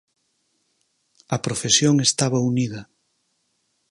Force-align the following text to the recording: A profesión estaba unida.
A 1.35 1.37
profesión 1.45 1.95
estaba 2.07 2.45
unida. 2.51 2.81